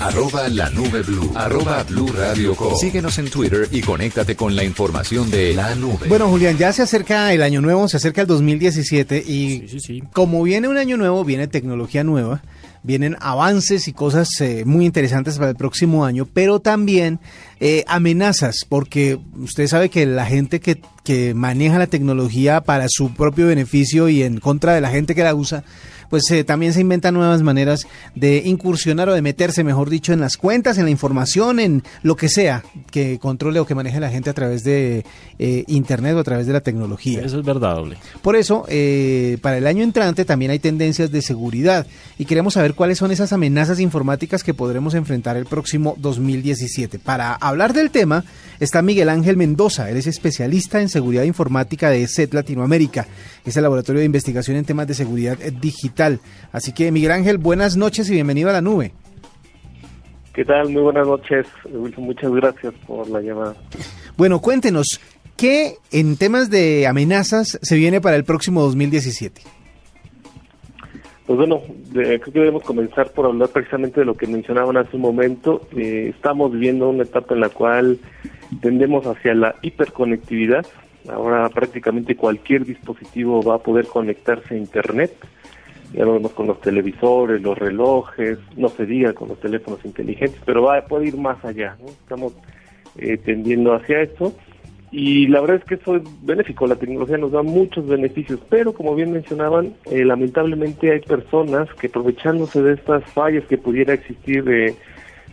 [0.00, 1.30] Arroba la nube blue.
[1.34, 2.74] Arroba blue radio com.
[2.74, 6.08] Síguenos en Twitter y conéctate con la información de la nube.
[6.08, 9.66] Bueno, Julián, ya se acerca el año nuevo, se acerca el 2017 y
[10.14, 12.42] como viene un año nuevo, viene tecnología nueva,
[12.82, 17.20] vienen avances y cosas eh, muy interesantes para el próximo año, pero también
[17.60, 23.12] eh, amenazas, porque usted sabe que la gente que, que maneja la tecnología para su
[23.12, 25.62] propio beneficio y en contra de la gente que la usa,
[26.10, 30.20] pues eh, también se inventan nuevas maneras de incursionar o de meterse, mejor dicho, en
[30.20, 34.10] las cuentas, en la información, en lo que sea que controle o que maneje la
[34.10, 35.04] gente a través de
[35.38, 37.22] eh, Internet o a través de la tecnología.
[37.22, 37.96] Eso es verdad, doble.
[38.22, 41.86] Por eso, eh, para el año entrante también hay tendencias de seguridad
[42.18, 46.98] y queremos saber cuáles son esas amenazas informáticas que podremos enfrentar el próximo 2017.
[46.98, 48.24] Para hablar del tema
[48.58, 53.06] está Miguel Ángel Mendoza, él es especialista en seguridad informática de SET Latinoamérica,
[53.44, 55.99] es el laboratorio de investigación en temas de seguridad digital.
[56.52, 58.92] Así que Miguel Ángel, buenas noches y bienvenido a la nube.
[60.32, 60.70] ¿Qué tal?
[60.70, 61.46] Muy buenas noches.
[61.96, 63.54] Muchas gracias por la llamada.
[64.16, 65.00] Bueno, cuéntenos,
[65.36, 69.42] ¿qué en temas de amenazas se viene para el próximo 2017?
[71.26, 71.62] Pues bueno,
[71.92, 75.60] creo que debemos comenzar por hablar precisamente de lo que mencionaban hace un momento.
[75.76, 77.98] Eh, estamos viviendo una etapa en la cual
[78.60, 80.66] tendemos hacia la hiperconectividad.
[81.08, 85.12] Ahora prácticamente cualquier dispositivo va a poder conectarse a Internet.
[85.92, 90.40] Ya lo vemos con los televisores, los relojes, no se diga con los teléfonos inteligentes,
[90.44, 91.76] pero va puede ir más allá.
[91.80, 91.88] ¿no?
[91.88, 92.32] Estamos
[92.96, 94.34] eh, tendiendo hacia eso.
[94.92, 98.72] Y la verdad es que eso es benéfico, la tecnología nos da muchos beneficios, pero
[98.72, 104.44] como bien mencionaban, eh, lamentablemente hay personas que aprovechándose de estas fallas que pudiera existir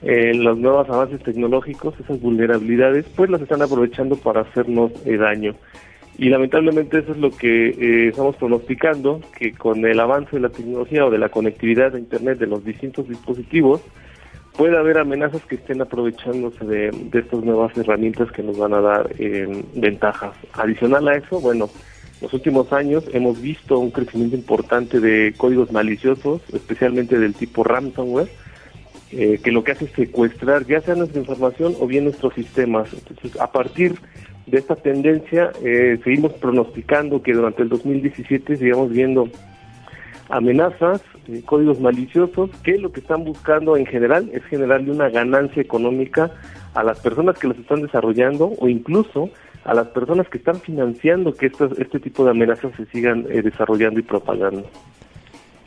[0.04, 5.56] eh, los nuevos avances tecnológicos, esas vulnerabilidades, pues las están aprovechando para hacernos eh, daño.
[6.18, 10.50] Y lamentablemente eso es lo que eh, estamos pronosticando, que con el avance de la
[10.50, 13.82] tecnología o de la conectividad de Internet de los distintos dispositivos,
[14.58, 18.82] puede haber amenazas que estén aprovechándose de, de estas nuevas herramientas que nos van a
[18.82, 20.34] dar eh, ventajas.
[20.54, 21.70] Adicional a eso, bueno,
[22.20, 28.30] los últimos años hemos visto un crecimiento importante de códigos maliciosos, especialmente del tipo ransomware,
[29.12, 32.90] eh, que lo que hace es secuestrar ya sea nuestra información o bien nuestros sistemas.
[32.94, 33.96] Entonces, a partir
[34.46, 39.30] de esta tendencia, eh, seguimos pronosticando que durante el 2017 sigamos viendo
[40.30, 41.02] amenazas,
[41.46, 46.32] códigos maliciosos, que lo que están buscando en general es generarle una ganancia económica
[46.74, 49.30] a las personas que los están desarrollando o incluso
[49.66, 53.42] a las personas que están financiando que estas- este tipo de amenazas se sigan eh,
[53.42, 54.66] desarrollando y propagando.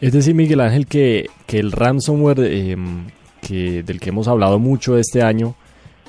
[0.01, 2.77] Es decir, Miguel Ángel, que, que el ransomware eh,
[3.47, 5.55] que, del que hemos hablado mucho este año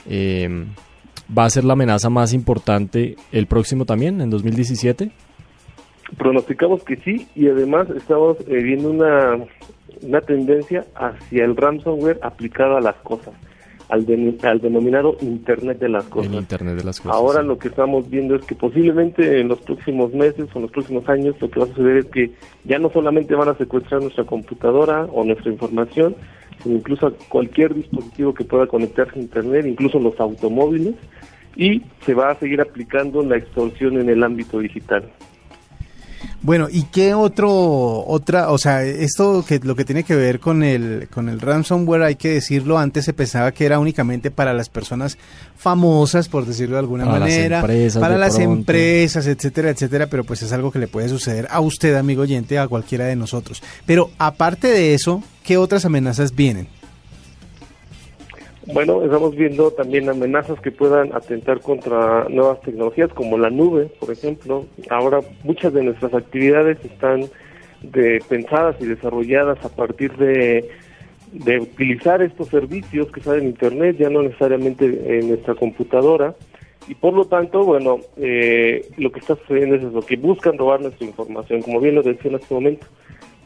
[0.09, 0.66] eh,
[1.38, 5.12] va a ser la amenaza más importante el próximo también, en 2017.
[6.18, 9.38] Pronosticamos que sí y además estamos eh, viendo una,
[10.02, 13.34] una tendencia hacia el ransomware aplicado a las cosas,
[13.88, 16.34] al, de- al denominado Internet de las cosas.
[16.34, 17.16] Internet de las cosas.
[17.16, 17.48] Ahora sí.
[17.48, 21.08] lo que estamos viendo es que posiblemente en los próximos meses o en los próximos
[21.08, 22.31] años lo que va a suceder es que
[22.66, 26.16] ya no solamente van a secuestrar nuestra computadora o nuestra información,
[26.66, 30.95] incluso a cualquier dispositivo que pueda conectarse a Internet, incluso los automóviles,
[31.55, 35.03] y se va a seguir aplicando la extorsión en el ámbito digital.
[36.44, 37.51] Bueno, ¿y qué otro,
[38.07, 42.01] otra, o sea, esto que lo que tiene que ver con el, con el ransomware,
[42.01, 45.19] hay que decirlo, antes se pensaba que era únicamente para las personas
[45.55, 48.51] famosas, por decirlo de alguna Para las manera, empresas para las pronto.
[48.53, 52.57] empresas, etcétera, etcétera, pero pues es algo que le puede suceder a usted, amigo oyente,
[52.57, 53.61] a cualquiera de nosotros.
[53.85, 56.68] Pero aparte de eso, ¿qué otras amenazas vienen?
[58.74, 64.12] Bueno, estamos viendo también amenazas que puedan atentar contra nuevas tecnologías como la nube, por
[64.12, 64.65] ejemplo.
[64.89, 67.25] Ahora muchas de nuestras actividades están
[67.81, 70.69] de- pensadas y desarrolladas a partir de,
[71.60, 74.86] utilizar estos servicios que salen en Internet, ya no necesariamente
[75.19, 76.36] en nuestra computadora.
[76.88, 80.81] Y por lo tanto, bueno, eh, lo que está sucediendo es eso, que buscan robar
[80.81, 82.86] nuestra información, como bien lo decía en este momento.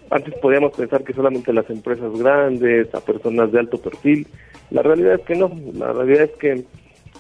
[0.09, 4.27] Antes podíamos pensar que solamente las empresas grandes, a personas de alto perfil.
[4.69, 5.51] La realidad es que no.
[5.73, 6.63] La realidad es que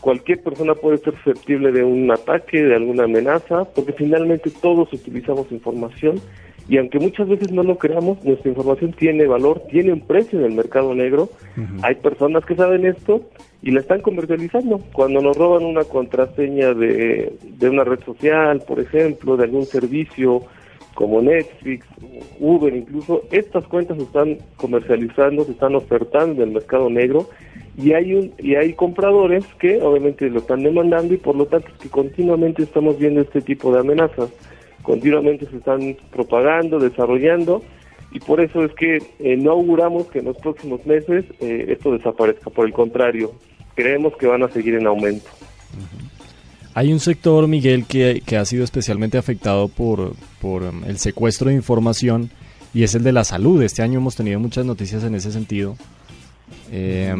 [0.01, 5.51] cualquier persona puede ser susceptible de un ataque, de alguna amenaza, porque finalmente todos utilizamos
[5.51, 6.21] información
[6.67, 10.45] Y aunque muchas veces no lo creamos, nuestra información tiene valor, tiene un precio en
[10.45, 11.29] el mercado negro.
[11.83, 13.21] Hay personas que saben esto
[13.61, 14.79] y la están comercializando.
[14.93, 20.43] Cuando nos roban una contraseña de, de una red social, por ejemplo, de algún servicio
[20.95, 21.85] como Netflix,
[22.39, 27.29] Uber, incluso estas cuentas se están comercializando, se están ofertando en el mercado negro
[27.77, 31.67] y hay un y hay compradores que obviamente lo están demandando y por lo tanto
[31.81, 34.31] que continuamente estamos viendo este tipo de amenazas.
[34.81, 37.61] Continuamente se están propagando desarrollando
[38.11, 41.91] y por eso es que eh, no auguramos que en los próximos meses eh, esto
[41.91, 42.49] desaparezca.
[42.49, 43.33] Por el contrario
[43.75, 45.29] creemos que van a seguir en aumento
[46.75, 51.49] hay un sector Miguel que, que ha sido especialmente afectado por por um, el secuestro
[51.49, 52.29] de información
[52.73, 55.75] y es el de la salud este año hemos tenido muchas noticias en ese sentido
[56.71, 57.15] eh,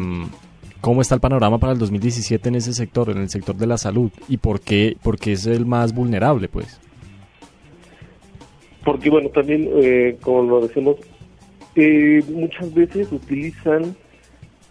[0.86, 3.76] ¿Cómo está el panorama para el 2017 en ese sector, en el sector de la
[3.76, 4.10] salud?
[4.28, 6.80] ¿Y por qué, porque es el más vulnerable, pues?
[8.84, 10.96] Porque, bueno, también, eh, como lo decimos,
[11.74, 13.96] eh, muchas veces utilizan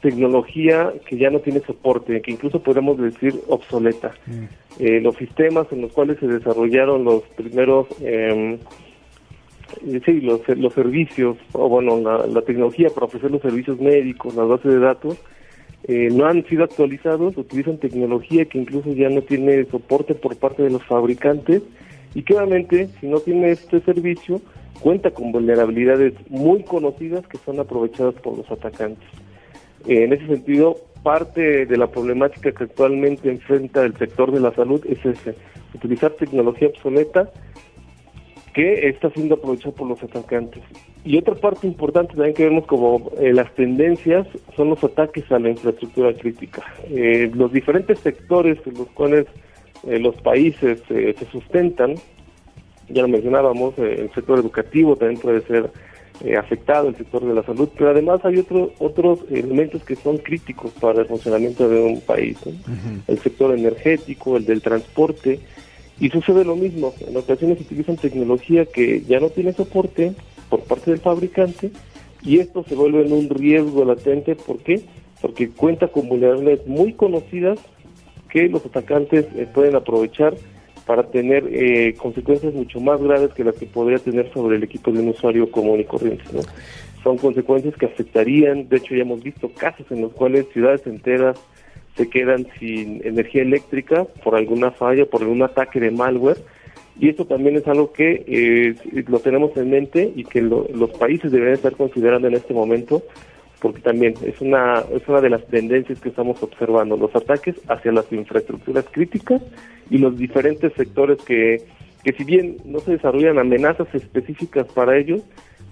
[0.05, 4.13] tecnología que ya no tiene soporte, que incluso podemos decir obsoleta.
[4.27, 4.43] Mm.
[4.77, 8.59] Eh, los sistemas en los cuales se desarrollaron los primeros, eh,
[10.05, 14.47] sí, los, los servicios, o bueno, la, la, tecnología para ofrecer los servicios médicos, las
[14.47, 15.17] bases de datos,
[15.87, 20.61] eh, no han sido actualizados, utilizan tecnología que incluso ya no tiene soporte por parte
[20.61, 21.63] de los fabricantes
[22.13, 24.39] y obviamente si no tiene este servicio
[24.81, 29.24] cuenta con vulnerabilidades muy conocidas que son aprovechadas por los atacantes.
[29.87, 34.51] Eh, en ese sentido, parte de la problemática que actualmente enfrenta el sector de la
[34.55, 35.35] salud es ese,
[35.75, 37.29] utilizar tecnología obsoleta
[38.55, 40.63] que está siendo aprovechada por los atacantes.
[41.03, 45.37] Y otra parte importante también que vemos como eh, las tendencias son los ataques a
[45.37, 46.63] la infraestructura crítica.
[46.89, 49.27] Eh, los diferentes sectores en los cuales
[49.85, 51.95] eh, los países se sustentan,
[52.89, 55.69] ya lo mencionábamos, el sector educativo también puede ser
[56.37, 60.71] afectado, el sector de la salud, pero además hay otro, otros elementos que son críticos
[60.79, 62.37] para el funcionamiento de un país.
[63.07, 65.39] El sector energético, el del transporte,
[65.99, 70.13] y sucede lo mismo, en ocasiones utilizan tecnología que ya no tiene soporte
[70.49, 71.71] por parte del fabricante
[72.23, 74.35] y esto se vuelve en un riesgo latente.
[74.35, 74.81] ¿Por qué?
[75.21, 77.59] Porque cuenta con vulnerabilidades muy conocidas
[78.29, 80.35] que los atacantes eh, pueden aprovechar
[80.85, 84.91] para tener eh, consecuencias mucho más graves que las que podría tener sobre el equipo
[84.91, 86.23] de un usuario común y corriente.
[87.03, 91.37] Son consecuencias que afectarían, de hecho ya hemos visto casos en los cuales ciudades enteras
[91.95, 96.37] se quedan sin energía eléctrica por alguna falla, por algún ataque de malware,
[96.99, 101.31] y esto también es algo que eh, lo tenemos en mente y que los países
[101.31, 103.03] deberían estar considerando en este momento
[103.65, 107.91] porque también es una es una de las tendencias que estamos observando los ataques hacia
[107.91, 109.41] las infraestructuras críticas
[109.89, 111.63] y los diferentes sectores que
[112.03, 115.21] que si bien no se desarrollan amenazas específicas para ellos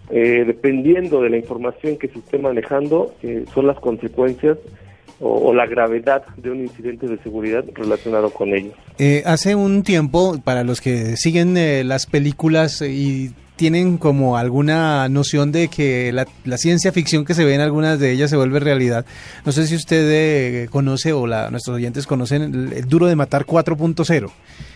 [0.09, 4.57] eh, dependiendo de la información que se esté manejando eh, son las consecuencias
[5.19, 8.73] o, la gravedad de un incidente de seguridad relacionado con ellos.
[8.97, 15.07] Eh, hace un tiempo, para los que siguen eh, las películas y tienen como alguna
[15.09, 18.59] noción de que la, ciencia ficción que se ve en algunas de ellas se vuelve
[18.59, 19.05] realidad.
[19.45, 23.45] No sé si usted eh, conoce o la, nuestros oyentes conocen el, Duro de Matar
[23.45, 24.31] 4.0,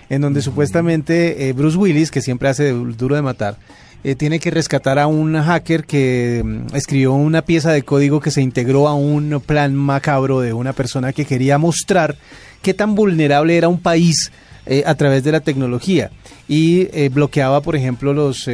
[0.10, 3.58] en donde supuestamente Bruce Willis, que siempre hace el Duro de Matar,
[4.04, 8.32] eh, tiene que rescatar a un hacker que mm, escribió una pieza de código que
[8.32, 12.16] se integró a un plan macabro de una persona que quería mostrar
[12.62, 14.32] qué tan vulnerable era un país
[14.68, 16.12] eh, a través de la tecnología
[16.48, 18.48] y eh, bloqueaba, por ejemplo, los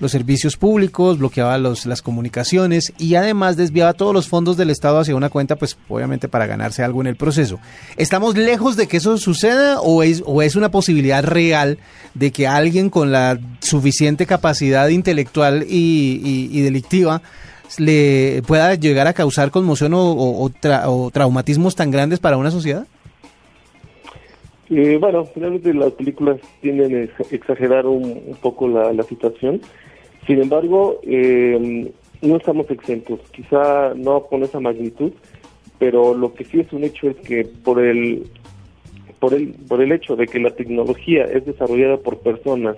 [0.00, 4.98] los servicios públicos, bloqueaba los, las comunicaciones y además desviaba todos los fondos del Estado
[4.98, 7.60] hacia una cuenta, pues obviamente para ganarse algo en el proceso.
[7.96, 11.78] ¿Estamos lejos de que eso suceda o es, o es una posibilidad real
[12.14, 17.22] de que alguien con la suficiente capacidad intelectual y, delictiva
[17.78, 22.86] le pueda llegar a causar conmoción o, traumatismos tan grandes para una sociedad?
[24.70, 29.60] Eh, bueno, finalmente las películas tienden a exagerar un, poco la, la, situación.
[30.26, 35.12] Sin embargo, eh, no estamos exentos, quizá no con esa magnitud,
[35.78, 38.30] pero lo que sí es un hecho es que por el
[39.18, 42.76] por el por el hecho de que la tecnología es desarrollada por personas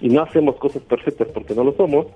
[0.00, 2.06] y no hacemos cosas perfectas porque no lo somos,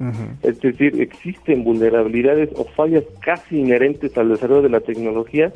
[0.42, 5.52] es decir, existen vulnerabilidades o fallas casi inherentes al desarrollo de la tecnología,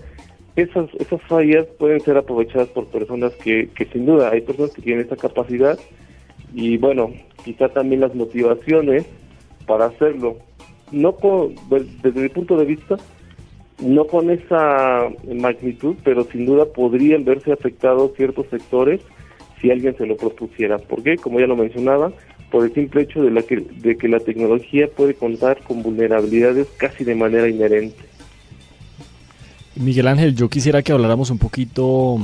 [0.56, 4.82] esas esas fallas pueden ser aprovechadas por personas que, que sin duda hay personas que
[4.82, 5.78] tienen esa capacidad
[6.54, 7.12] y bueno,
[7.44, 9.06] quizá también las motivaciones
[9.66, 10.36] para hacerlo.
[10.90, 12.96] No con, pues, desde mi punto de vista,
[13.80, 19.00] no con esa magnitud, pero sin duda podrían verse afectados ciertos sectores
[19.60, 20.78] si alguien se lo propusiera.
[20.78, 22.12] Porque, como ya lo mencionaba,
[22.50, 26.68] por el simple hecho de, la que, de que la tecnología puede contar con vulnerabilidades
[26.76, 28.11] casi de manera inherente.
[29.82, 32.16] Miguel Ángel, yo quisiera que habláramos un poquito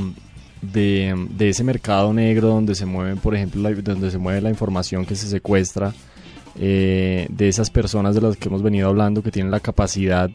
[0.62, 5.16] de, ese mercado negro donde se mueve, por ejemplo, donde se mueve la información que
[5.16, 5.92] se secuestra,
[6.58, 10.30] eh, de esas personas de las que hemos venido hablando que tienen la capacidad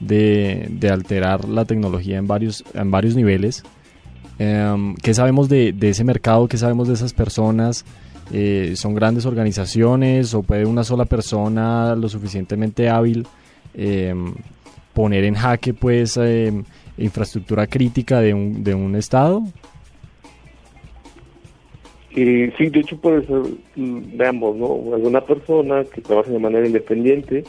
[0.00, 3.62] de, alterar la tecnología en varios, en varios niveles.
[4.38, 6.48] Em, ¿Qué sabemos de, ese mercado?
[6.48, 7.84] ¿Qué sabemos de esas personas?
[8.30, 13.26] Eh, ¿Son grandes organizaciones o puede una sola persona lo suficientemente hábil
[13.74, 14.34] em,
[14.98, 16.64] poner en jaque pues em,
[16.96, 19.44] infraestructura crítica de un, de un estado?
[22.12, 23.42] sí, de hecho puede ser
[23.76, 24.92] mm, de ambos, ¿no?
[24.92, 27.44] Alguna persona que trabaje de manera independiente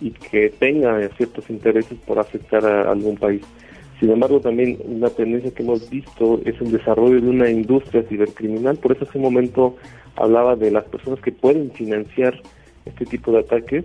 [0.00, 3.42] y que tenga ciertos intereses por afectar a algún país.
[3.98, 8.76] Sin embargo, también una tendencia que hemos visto es el desarrollo de una industria cibercriminal.
[8.76, 9.74] Por eso hace un momento
[10.14, 12.40] hablaba de las personas que pueden financiar
[12.84, 13.84] este tipo de ataques.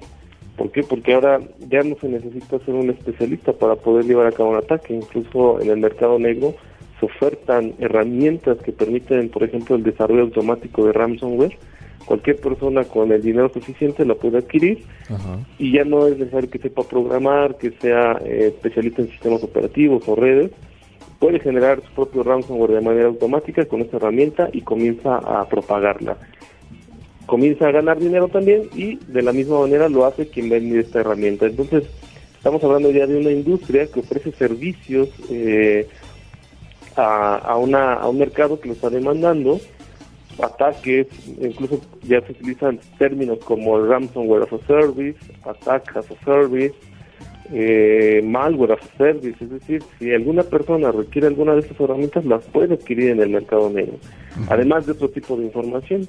[0.60, 0.84] ¿Por qué?
[0.84, 1.40] Porque ahora
[1.70, 4.94] ya no se necesita ser un especialista para poder llevar a cabo un ataque.
[4.94, 6.54] Incluso en el mercado negro
[7.00, 11.58] se ofertan herramientas que permiten, por ejemplo, el desarrollo automático de ransomware
[12.06, 14.84] cualquier persona con el dinero suficiente la puede adquirir
[15.60, 20.02] y ya no es necesario que sepa programar, que sea eh, especialista en sistemas operativos
[20.08, 20.50] o redes,
[21.20, 26.18] puede generar su propio ransomware de manera automática con esta herramienta y comienza a propagarla.
[27.30, 31.02] Comienza a ganar dinero también y de la misma manera lo hace quien vende esta
[31.02, 31.46] herramienta.
[31.46, 31.84] Entonces,
[32.36, 35.88] estamos hablando ya de una industria que ofrece servicios eh,
[36.96, 39.60] a, a, una, a un mercado que lo está demandando
[40.42, 41.08] ataques,
[41.40, 46.74] incluso ya se utilizan términos como ransomware as a service, attack as a service,
[47.52, 52.26] eh, malware as a service, es decir, si alguna persona requiere alguna de estas herramientas,
[52.26, 53.98] las puede adquirir en el mercado negro,
[54.50, 56.08] además de otro tipo de información.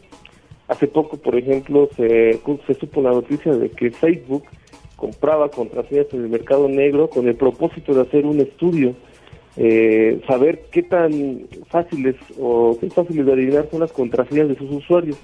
[0.70, 2.38] Hace poco, por ejemplo, se,
[2.78, 4.44] supo la noticia de que Facebook
[4.94, 8.94] compraba contraseñas en el mercado negro con el propósito de hacer un estudio
[9.56, 14.70] eh, saber qué tan fáciles o qué fáciles de adivinar son las contraseñas de sus
[14.70, 15.18] usuarios.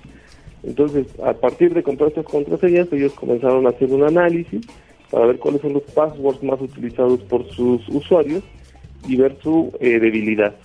[0.64, 4.66] Entonces, a partir de comprar estas contraseñas, ellos comenzaron a hacer un análisis
[5.12, 8.42] para ver cuáles son los passwords más utilizados por sus usuarios
[9.06, 10.56] y ver su eh, debilidad.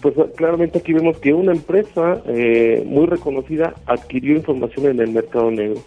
[0.00, 5.50] Pues claramente aquí vemos que una empresa eh, muy reconocida adquirió información en el mercado
[5.50, 5.80] negro.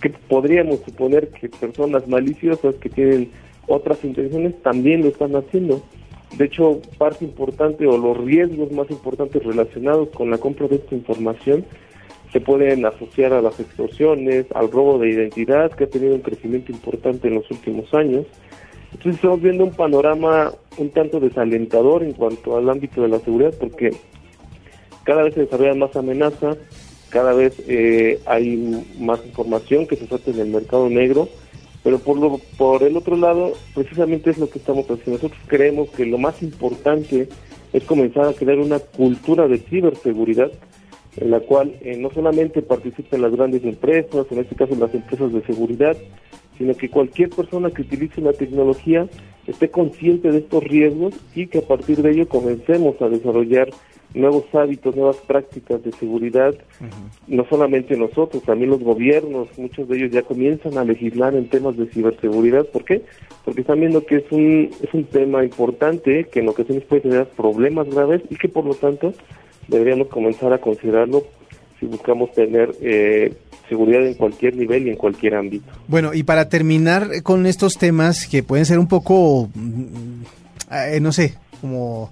[0.00, 3.30] Que podríamos suponer que personas maliciosas que tienen
[3.66, 5.82] otras intenciones también lo están haciendo.
[6.36, 10.94] De hecho, parte importante o los riesgos más importantes relacionados con la compra de esta
[10.94, 11.64] información
[12.32, 16.72] se pueden asociar a las extorsiones, al robo de identidad, que ha tenido un crecimiento
[16.72, 18.26] importante en los últimos años.
[18.94, 23.54] Entonces estamos viendo un panorama un tanto desalentador en cuanto al ámbito de la seguridad,
[23.60, 23.90] porque
[25.04, 26.56] cada vez se desarrollan más amenazas,
[27.10, 31.28] cada vez eh, hay más información que se trata en el mercado negro
[31.84, 35.12] pero por, lo, por el otro lado, precisamente es lo que estamos haciendo.
[35.12, 37.28] Nosotros creemos que lo más importante
[37.74, 40.50] es comenzar a crear una cultura de ciberseguridad
[41.16, 45.32] en la cual eh, no solamente participen las grandes empresas, en este caso las empresas
[45.32, 45.94] de seguridad,
[46.58, 49.06] sino que cualquier persona que utilice la tecnología
[49.46, 53.68] esté consciente de estos riesgos y que a partir de ello comencemos a desarrollar
[54.14, 56.54] nuevos hábitos, nuevas prácticas de seguridad,
[57.26, 61.76] no solamente nosotros, también los gobiernos, muchos de ellos ya comienzan a legislar en temas
[61.76, 62.64] de ciberseguridad.
[62.66, 63.02] ¿Por qué?
[63.44, 67.26] Porque están viendo que es un, es un tema importante, que en ocasiones puede generar
[67.30, 69.12] problemas graves y que por lo tanto
[69.66, 71.24] deberíamos comenzar a considerarlo
[71.80, 73.34] si buscamos tener eh,
[73.68, 75.70] seguridad en cualquier nivel y en cualquier ámbito.
[75.88, 80.22] Bueno, y para terminar con estos temas que pueden ser un poco, mm,
[80.72, 82.10] eh, no sé, como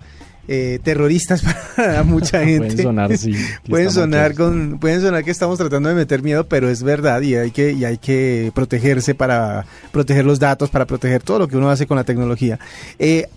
[0.49, 1.42] eh, terroristas
[1.76, 2.66] para mucha gente.
[2.66, 3.32] pueden sonar, sí.
[3.68, 7.37] pueden sonar con, pueden sonar que estamos tratando de meter miedo, pero es verdad y
[7.37, 11.56] hay que, y hay que protegerse para proteger los datos, para proteger todo lo que
[11.56, 12.59] uno hace con la tecnología.
[12.99, 13.28] Eh,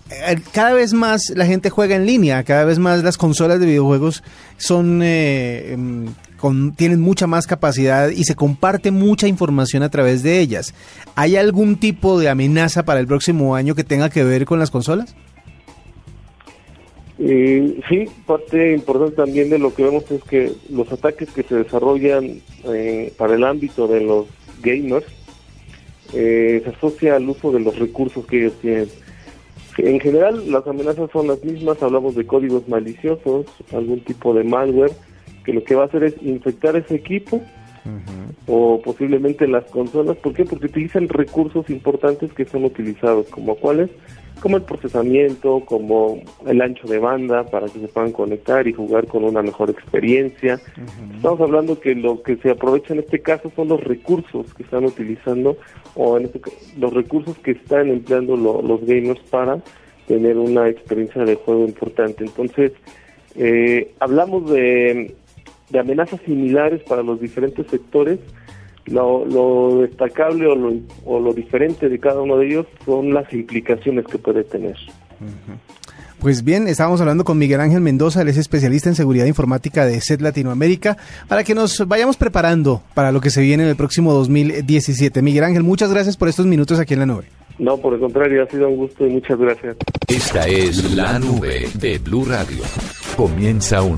[0.52, 4.24] cada vez más la gente juega en línea, cada vez más las consolas de videojuegos
[4.56, 6.06] son eh, em,
[6.36, 10.74] con, tienen mucha más capacidad y se comparte mucha información a través de ellas.
[11.14, 14.70] ¿Hay algún tipo de amenaza para el próximo año que tenga que ver con las
[14.70, 15.14] consolas?
[17.18, 21.54] Eh, sí, parte importante también de lo que vemos es que los ataques que se
[21.54, 24.26] desarrollan eh, para el ámbito de los
[24.62, 25.06] gamers
[26.12, 28.88] eh, se asocia al uso de los recursos que ellos tienen.
[29.78, 34.92] En general, las amenazas son las mismas, hablamos de códigos maliciosos, algún tipo de malware,
[35.46, 37.40] que lo que va a hacer es infectar ese equipo
[38.48, 40.16] o posiblemente las consolas.
[40.16, 40.44] ¿Por qué?
[40.44, 43.90] Porque utilizan recursos importantes que son utilizados, como cuáles
[44.40, 49.06] como el procesamiento, como el ancho de banda para que se puedan conectar y jugar
[49.06, 50.60] con una mejor experiencia.
[51.14, 54.84] Estamos hablando que lo que se aprovecha en este caso son los recursos que están
[54.84, 55.56] utilizando
[55.94, 56.40] o en este,
[56.78, 59.58] los recursos que están empleando los gamers para
[60.06, 62.24] tener una experiencia de juego importante.
[62.24, 62.72] Entonces,
[63.36, 65.14] eh, hablamos de,
[65.70, 68.18] de amenazas similares para los diferentes sectores
[68.86, 74.04] lo, destacable o lo, o lo, diferente de cada uno de ellos son las implicaciones
[74.06, 74.76] que puede tener.
[76.20, 80.00] Pues bien, estábamos hablando con Miguel Ángel Mendoza, él es especialista en seguridad informática de
[80.00, 80.96] SET Latinoamérica,
[81.28, 85.20] para que nos vayamos preparando para lo que se viene en el próximo 2017.
[85.20, 87.24] Miguel Ángel, muchas gracias por estos minutos aquí en la nube.
[87.58, 89.76] No, por el contrario, ha sido un gusto y muchas gracias.
[90.08, 92.62] Esta es la nube de Blue Radio.
[93.16, 93.94] Comienza un